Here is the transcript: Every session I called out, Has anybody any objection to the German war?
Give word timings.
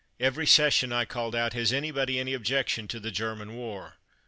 Every 0.19 0.47
session 0.47 0.91
I 0.91 1.05
called 1.05 1.35
out, 1.35 1.53
Has 1.53 1.71
anybody 1.71 2.17
any 2.19 2.33
objection 2.33 2.87
to 2.87 2.99
the 2.99 3.11
German 3.11 3.53
war? 3.55 3.97